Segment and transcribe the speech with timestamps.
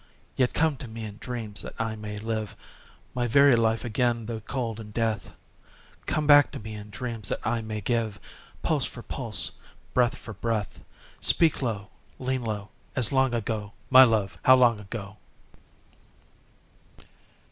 [0.35, 2.55] Yet come to me in dreams, that I may live
[3.13, 5.31] My very life again though cold in death:
[6.07, 8.19] Come back to me in dreams, that I may give
[8.63, 9.51] Pulse for pulse,
[9.93, 10.79] breath for breath:
[11.19, 15.17] Speak low, lean low, As long ago, my love, how long ago!